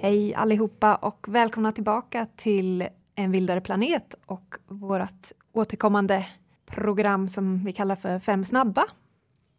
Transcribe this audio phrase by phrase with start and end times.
[0.00, 6.26] Hej allihopa och välkomna tillbaka till En vildare planet och vårt återkommande
[6.66, 8.84] program som vi kallar för Fem snabba.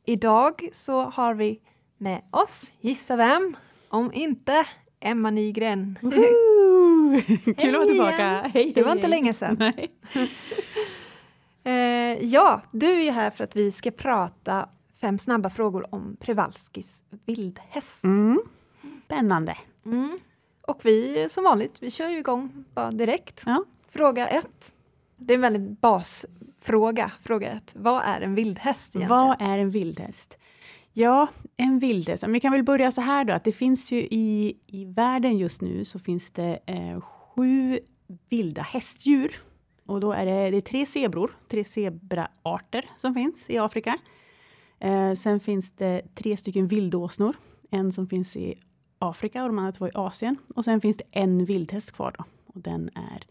[0.05, 1.59] Idag så har vi
[1.97, 3.55] med oss, gissa vem,
[3.89, 4.65] om inte
[4.99, 5.97] Emma Nygren.
[6.01, 8.41] Kul att vara tillbaka!
[8.41, 9.61] Hej, hej, det var inte länge sedan.
[11.63, 14.69] eh, ja, du är här för att vi ska prata
[15.03, 18.03] fem snabba frågor om Przewalskis vildhäst.
[18.03, 18.39] Mm.
[19.05, 19.57] Spännande.
[19.85, 20.19] Mm.
[20.61, 23.43] Och vi som vanligt, vi kör ju igång bara direkt.
[23.45, 23.63] Ja.
[23.89, 24.73] Fråga ett.
[25.17, 27.71] Det är en väldigt basfråga, fråga ett.
[27.75, 29.27] Vad är en vildhäst egentligen?
[29.27, 30.37] Vad är en vildhäst?
[30.93, 31.27] Ja,
[31.57, 32.23] en vildhäst.
[32.27, 35.61] Vi kan väl börja så här då, att det finns ju i, i världen just
[35.61, 37.79] nu så finns det eh, sju
[38.29, 39.41] vilda hästdjur.
[39.85, 43.97] Och då är det, det är tre zebror, tre zebraarter som finns i Afrika.
[44.83, 47.35] Eh, sen finns det tre stycken vildåsnor.
[47.71, 48.55] En som finns i
[48.99, 50.37] Afrika och de andra två i Asien.
[50.55, 52.23] Och sen finns det en vildhäst kvar då.
[52.45, 53.25] Och den är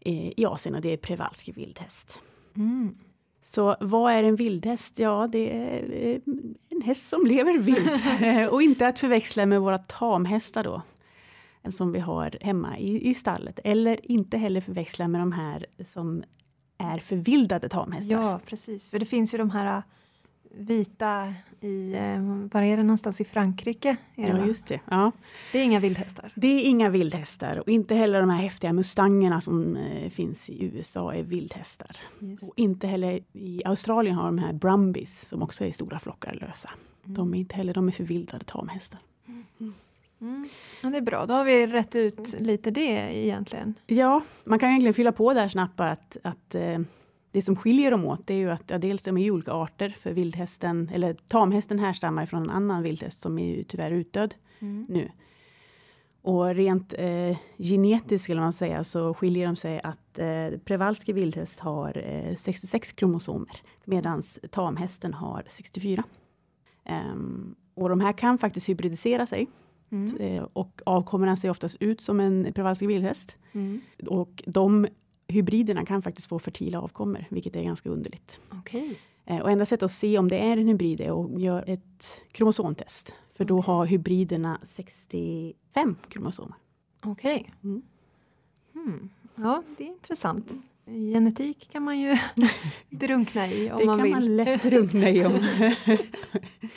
[0.00, 2.20] eh, i Asien och det är Przewalski vildhäst.
[2.56, 2.94] Mm.
[3.42, 4.98] Så vad är en vildhäst?
[4.98, 6.20] Ja, det är eh,
[6.70, 8.50] en häst som lever vilt.
[8.52, 10.82] och inte att förväxla med våra tamhästar då.
[11.70, 13.60] Som vi har hemma i, i stallet.
[13.64, 16.24] Eller inte heller förväxla med de här som
[16.78, 18.14] är förvildade tamhästar.
[18.14, 18.88] Ja, precis.
[18.88, 19.82] För det finns ju de här
[20.54, 23.96] vita i, eh, var är det någonstans i Frankrike?
[24.14, 24.80] Är ja, det, just det.
[24.90, 25.12] Ja.
[25.52, 26.32] det är inga vildhästar?
[26.34, 30.64] Det är inga vildhästar och inte heller de här häftiga mustangerna som eh, finns i
[30.64, 31.96] USA är vildhästar.
[32.18, 32.42] Just.
[32.42, 36.70] Och inte heller i Australien har de här brumbies som också är stora flockar lösa.
[37.04, 37.14] Mm.
[37.14, 39.00] De är inte heller, de är förvildade tamhästar.
[39.28, 39.74] Mm.
[40.20, 40.48] Mm.
[40.82, 43.74] Ja, det är bra, då har vi rätt ut lite det egentligen.
[43.86, 46.78] Ja, man kan egentligen fylla på där snabbt att, att eh,
[47.32, 50.12] det som skiljer dem åt är ju att ja, dels de är olika arter för
[50.12, 54.86] vildhästen, eller tamhästen härstammar från en annan vildhäst som är ju tyvärr utdöd mm.
[54.88, 55.10] nu.
[56.22, 61.60] Och rent eh, genetiskt skulle man säga så skiljer de sig att eh, Przewalski vildhäst
[61.60, 66.02] har eh, 66 kromosomer medan tamhästen har 64.
[66.02, 69.48] Um, ehm, och de här kan faktiskt hybridisera sig.
[69.90, 70.16] Mm.
[70.16, 73.36] Eh, och avkommorna ser oftast ut som en Przewalski vildhäst.
[73.52, 73.80] Mm.
[74.06, 74.86] Och de
[75.32, 78.40] hybriderna kan faktiskt få fertila avkommor, vilket är ganska underligt.
[78.60, 78.94] Okay.
[79.24, 82.22] Eh, och enda sättet att se om det är en hybrid är att göra ett
[82.32, 83.14] kromosomtest.
[83.34, 86.56] För då har hybriderna 65 kromosomer.
[87.00, 87.36] Okej.
[87.36, 87.70] Okay.
[87.70, 87.82] Mm.
[88.72, 89.10] Hmm.
[89.34, 90.52] Ja, det är intressant.
[90.86, 92.16] Genetik kan man ju
[92.90, 94.12] drunkna i om det man vill.
[94.12, 95.24] Det kan man lätt drunkna i.
[95.24, 95.32] Om.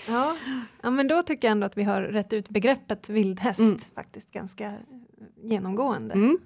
[0.07, 0.37] ja.
[0.81, 3.77] ja, men då tycker jag ändå att vi har rätt ut begreppet vildhäst mm.
[3.95, 4.73] faktiskt ganska
[5.43, 6.13] genomgående.
[6.13, 6.37] Mm.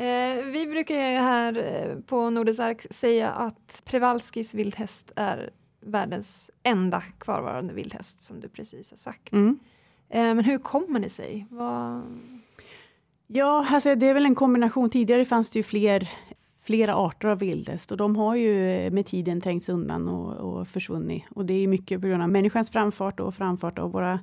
[0.00, 5.50] Eh, vi brukar här eh, på Nordisk Ark säga att Przewalskis vildhäst är
[5.80, 9.32] världens enda kvarvarande vildhäst som du precis har sagt.
[9.32, 9.58] Mm.
[10.08, 11.46] Eh, men hur kommer det sig?
[11.50, 12.02] Vad...
[13.26, 14.90] Ja, alltså det är väl en kombination.
[14.90, 16.08] Tidigare fanns det ju fler,
[16.62, 21.24] flera arter av vildhäst och de har ju med tiden trängts undan och, och försvunnit.
[21.30, 24.20] Och det är mycket på grund av människans framfart och framfart av våra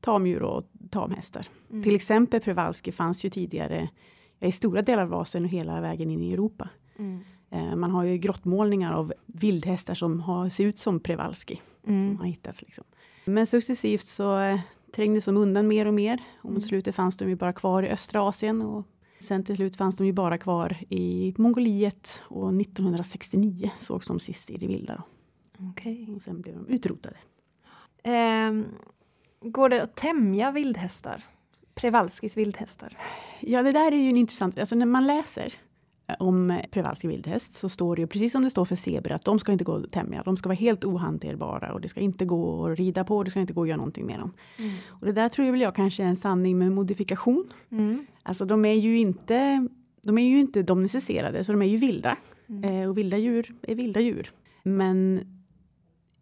[0.00, 1.46] tamdjur och tamhästar.
[1.70, 1.82] Mm.
[1.82, 3.88] Till exempel Przewalski fanns ju tidigare
[4.48, 6.68] i stora delar av Asien och hela vägen in i Europa.
[6.98, 7.20] Mm.
[7.50, 11.60] Eh, man har ju grottmålningar av vildhästar som har, ser ut som Przewalski.
[11.86, 12.00] Mm.
[12.00, 12.84] Som har hittats liksom.
[13.24, 14.60] Men successivt så eh,
[14.94, 16.22] trängdes de undan mer och mer.
[16.38, 16.60] Och mot mm.
[16.60, 18.62] slutet fanns de ju bara kvar i östra Asien.
[18.62, 18.86] Och
[19.18, 22.22] sen till slut fanns de ju bara kvar i Mongoliet.
[22.28, 25.02] Och 1969 sågs de sist i det vilda.
[25.70, 26.14] Okay.
[26.14, 27.16] Och sen blev de utrotade.
[28.02, 28.62] Eh,
[29.40, 31.24] går det att tämja vildhästar?
[31.74, 32.96] Przewalskis vildhästar?
[33.40, 34.58] Ja, det där är ju en intressant...
[34.58, 35.54] Alltså när man läser
[36.18, 39.38] om Przewalski vildhäst så står det ju precis som det står för zebra att de
[39.38, 40.22] ska inte gå att tämja.
[40.22, 43.22] De ska vara helt ohanterbara och det ska inte gå att rida på.
[43.22, 44.32] Det ska inte gå att göra någonting med dem.
[44.58, 44.72] Mm.
[44.88, 47.52] Och det där tror jag väl jag kanske är en sanning med modifikation.
[47.70, 48.06] Mm.
[48.22, 49.68] Alltså de är ju inte
[50.02, 52.16] de är ju inte domesticerade så de är ju vilda.
[52.48, 52.64] Mm.
[52.64, 54.32] Eh, och vilda djur är vilda djur.
[54.62, 55.20] Men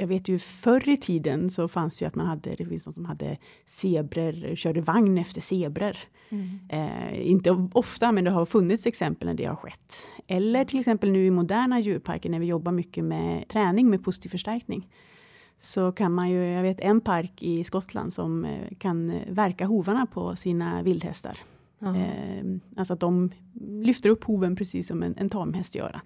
[0.01, 2.95] jag vet ju förr i tiden så fanns ju att man hade, det finns någon
[2.95, 5.97] som hade zebror, körde vagn efter zebror.
[6.29, 6.59] Mm.
[6.69, 9.97] Eh, inte ofta, men det har funnits exempel när det har skett.
[10.27, 14.29] Eller till exempel nu i moderna djurparker när vi jobbar mycket med träning med positiv
[14.29, 14.89] förstärkning.
[15.59, 20.07] Så kan man ju, jag vet en park i Skottland som eh, kan verka hovarna
[20.07, 21.39] på sina vildhästar.
[21.83, 22.61] Mm.
[22.77, 23.31] alltså att de
[23.61, 26.01] lyfter upp hoven precis som en, en tamhäst gör.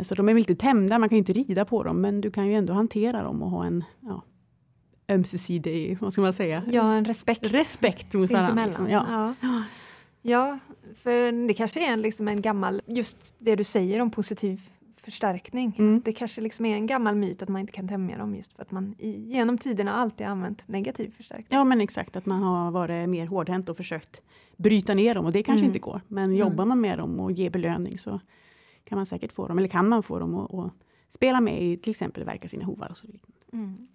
[0.00, 2.30] Så de är väl inte tämda, man kan ju inte rida på dem, men du
[2.30, 4.22] kan ju ändå hantera dem och ha en ja,
[5.08, 6.62] ömsesidig, vad ska man säga?
[6.70, 7.52] Ja, en respekt.
[7.52, 8.66] Respekt mot varandra.
[8.66, 8.90] Liksom.
[8.90, 9.34] Ja.
[9.40, 9.62] ja.
[10.22, 10.58] Ja,
[10.94, 15.72] för det kanske är en, liksom en gammal, just det du säger om positiv förstärkning.
[15.78, 16.02] Mm.
[16.04, 18.62] Det kanske liksom är en gammal myt att man inte kan tämja dem just för
[18.62, 21.46] att man i, genom tiderna alltid använt negativ förstärkning.
[21.50, 24.20] Ja men exakt, att man har varit mer hårdhänt och försökt
[24.56, 25.68] bryta ner dem och det kanske Mm.
[25.68, 26.00] inte går.
[26.08, 28.20] Men jobbar man med dem och ger belöning så
[28.88, 30.72] kan man säkert få dem, eller kan man få dem att att
[31.08, 32.88] spela med i till exempel verka sina hovar.
[32.90, 33.20] Och så vidare.
[33.52, 33.88] Mm.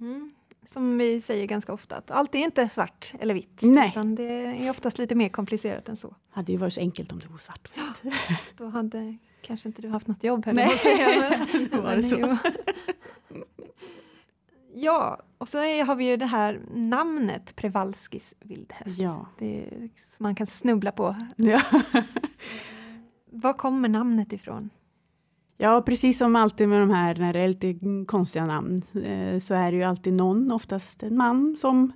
[0.00, 0.32] Mm.
[0.66, 3.58] Som vi säger ganska ofta, att allt är inte svart eller vitt.
[3.62, 3.88] Nej.
[3.88, 6.14] Utan det är oftast lite mer komplicerat än så.
[6.30, 7.68] Hade ju varit så enkelt om det var svart.
[8.56, 10.66] Då hade kanske inte du haft något jobb heller.
[10.66, 10.78] Nej.
[10.78, 12.36] säga, men- Då var det så.
[14.74, 19.00] Ja, och så är, har vi ju det här namnet Prevalskis vildhäst.
[19.00, 19.26] Ja.
[19.38, 21.16] Det är, som man kan snubbla på.
[21.36, 21.62] Ja.
[23.42, 24.70] Var kommer namnet ifrån?
[25.60, 27.74] ja, precis som alltid med de här när det är lite
[28.06, 31.92] konstiga namn eh, så är det ju alltid någon, oftast en man som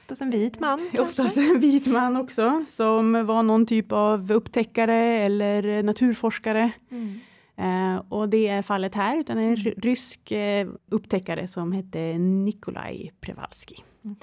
[0.00, 1.00] Oftast en vit man kanske?
[1.00, 6.72] Oftast en vit man också, som var någon typ av upptäckare eller naturforskare.
[6.90, 7.20] Mm.
[7.56, 13.12] Eh, och det är fallet här, utan en ry- rysk eh, upptäckare som hette Nikolaj
[13.20, 13.76] Przewalski.
[14.04, 14.16] Mm.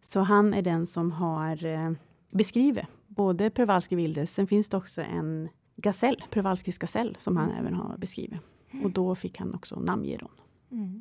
[0.00, 1.90] Så han är den som har eh,
[2.30, 7.74] beskrivit både Przewalski Wildes, sen finns det också en gasell, Przewalskis gasell, som han även
[7.74, 8.40] har beskrivit.
[8.84, 10.18] Och då fick han också namnge.
[10.70, 11.00] Mm.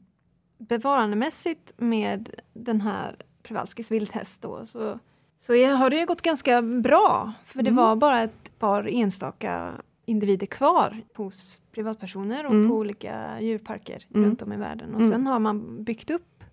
[0.57, 4.99] Bevarandemässigt med den här Przewalskis vildhäst då så,
[5.37, 7.33] så har det ju gått ganska bra.
[7.45, 7.83] För det Mm.
[7.83, 9.71] var bara ett par enstaka
[10.05, 12.69] individer kvar hos privatpersoner och Mm.
[12.69, 14.25] på olika djurparker Mm.
[14.29, 14.89] runt om i världen.
[14.93, 15.11] Och Mm.
[15.11, 16.43] sen har man byggt upp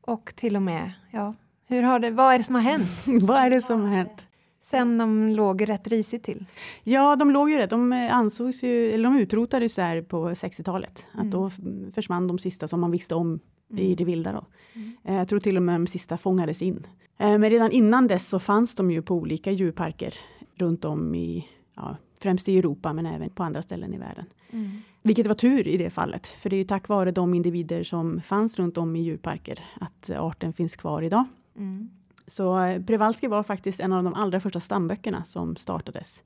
[0.00, 1.34] och till och med, ja,
[1.66, 4.23] hur har det, vad är det som har hänt Vad är det som har hänt?
[4.64, 6.44] Sen de låg rätt risigt till?
[6.82, 7.70] Ja, de låg ju rätt.
[7.70, 11.06] De eh, ansågs ju, eller de utrotades där på 60-talet.
[11.12, 11.30] Att Mm.
[11.30, 13.40] då f- försvann de sista som man visste om
[13.76, 14.32] i det vilda.
[14.32, 14.44] Då.
[14.74, 14.96] Mm.
[15.04, 16.86] Eh, Jag tror till och med de sista fångades in.
[17.18, 20.14] Eh, Men redan innan dess så fanns de ju på olika djurparker
[20.54, 24.24] runt om i, ja, främst i Europa men även på andra ställen i världen.
[24.50, 24.70] Mm.
[25.02, 28.20] Vilket var tur i det fallet, för det är ju tack vare de individer som
[28.20, 31.24] fanns runt om i djurparker att arten finns kvar idag.
[31.58, 31.90] Mm.
[32.26, 36.24] Så eh, Przewalski var faktiskt en av de allra första stamböckerna som startades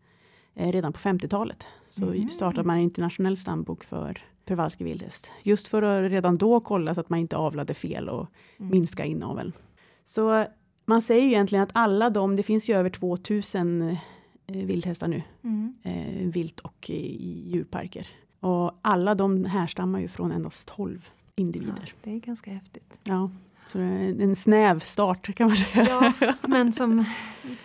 [0.55, 1.67] eh, redan på 50-talet.
[1.91, 2.29] Så Mhm.
[2.29, 5.33] startade man en internationell stambok för Przewalski vildhäst.
[5.43, 8.27] Just för att redan då kolla så att man inte avlade fel och
[8.59, 8.71] Mm.
[8.71, 9.53] minska inaveln.
[10.05, 10.45] Så
[10.85, 13.97] man säger ju egentligen att alla de, det finns ju över 2000 eh,
[14.47, 15.75] vildhästar nu, Mm.
[15.83, 18.07] eh, vilt och i, i djurparker.
[18.41, 21.93] Och alla de härstammar ju från endast 12 Ja, individer.
[22.03, 23.01] det är ganska häftigt.
[23.05, 23.31] Ja,
[23.73, 26.13] så är en snäv start kan man säga.
[26.21, 27.05] Ja, men som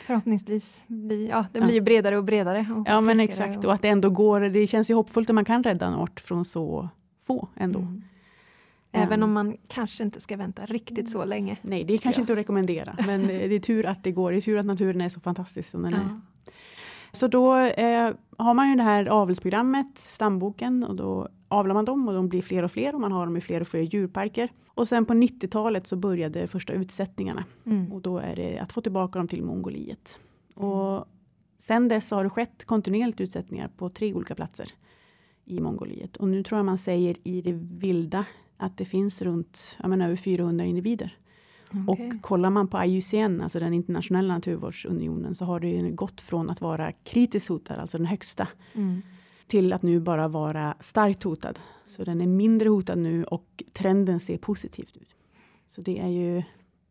[0.06, 2.66] förhoppningsvis blir, ja, det blir ju bredare och bredare.
[2.78, 5.46] Och Ja men exakt och att det ändå går, det känns ju hoppfullt att man
[5.46, 6.90] kan rädda en art från så
[7.28, 7.80] få ändå.
[7.80, 8.02] Mm.
[8.92, 9.24] Även Ja.
[9.26, 11.58] om man kanske inte ska vänta riktigt så länge.
[11.62, 12.24] Nej det är kanske Ja.
[12.24, 14.66] inte att rekommendera men eh, det är tur att det går, det är tur att
[14.66, 15.98] naturen är så fantastisk som den är.
[15.98, 16.20] Ja.
[17.12, 22.08] Så då eh, har man ju det här avelsprogrammet, stamboken och då avlar man dem
[22.08, 24.50] och de blir fler och fler och man har dem i fler och fler djurparker.
[24.68, 27.92] Och sen på 90-talet så började första utsättningarna Mm.
[27.92, 30.20] och då är det att få tillbaka dem till Mongoliet.
[30.56, 31.06] Och
[31.60, 34.70] sen dess har det skett kontinuerligt utsättningar på tre olika platser
[35.46, 36.18] i Mongoliet.
[36.18, 38.26] Och nu tror jag man säger i det vilda
[38.58, 41.18] att det finns runt ja, men över 400 individer.
[41.88, 42.12] Okej.
[42.12, 46.50] Och kollar man på IUCN, alltså den internationella naturvårdsunionen, så har det ju gått från
[46.50, 49.02] att vara kritiskt hotad, alltså den högsta, Mm.
[49.48, 51.60] Till att nu bara vara starkt hotad.
[51.88, 55.10] Så den är mindre hotad nu och trenden ser positivt ut.
[55.70, 56.38] Så det är ju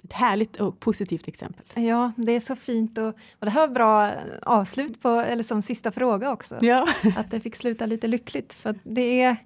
[0.05, 1.85] ett härligt och positivt exempel.
[1.85, 4.11] Ja, det är så fint och, och det här var bra
[4.43, 6.59] avslut på, eller som sista fråga också.
[6.61, 9.37] Ja, Att det fick sluta lite lyckligt för det är,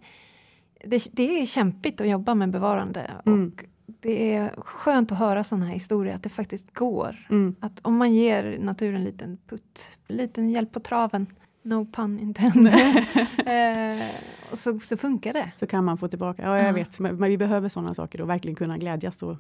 [0.85, 3.53] det, det är kämpigt att jobba med bevarande Mm.
[3.57, 3.65] och
[4.01, 7.27] det är skönt att höra sådana här historier att det faktiskt går.
[7.31, 7.55] mm.
[7.61, 11.27] Att om man ger naturen en liten putt, en liten hjälp på traven,
[11.67, 12.75] no pun intended,
[13.47, 14.07] eh,
[14.53, 15.51] och så, så funkar det.
[15.57, 16.43] så kan man få tillbaka.
[16.43, 16.73] Ja, jag Ja.
[16.73, 19.37] vet, men men vi behöver sådana saker och verkligen kunna glädjas och,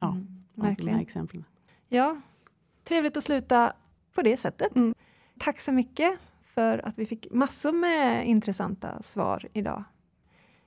[0.00, 0.98] ja, Mm, av de här verkligen.
[1.00, 1.44] exemplen.
[1.88, 2.16] Ja,
[2.84, 3.72] trevligt att sluta
[4.14, 4.76] på det sättet.
[4.76, 4.94] Mm.
[5.38, 6.18] Tack så mycket
[6.54, 9.84] för att vi fick massor med intressanta svar idag.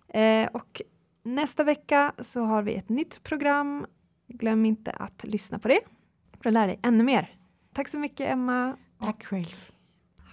[0.07, 0.81] Eh, och
[1.23, 3.85] nästa vecka så har vi ett nytt program.
[4.27, 5.79] Glöm inte att lyssna på det
[6.41, 7.35] för att lära dig ännu mer.
[7.73, 8.77] Tack så mycket Emma.
[9.03, 9.69] Tack själv.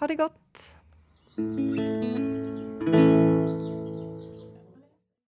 [0.00, 0.39] Ha det gott!
[1.40, 2.39] Música